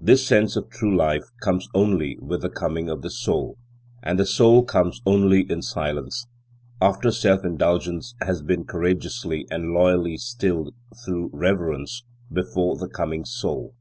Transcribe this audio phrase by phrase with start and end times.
[0.00, 3.58] This sense of true life comes only with the coming of the soul,
[4.04, 6.28] and the soul comes only in silence,
[6.80, 10.74] after self indulgence has been courageously and loyally stilled,
[11.04, 13.74] through reverence before the coming soul.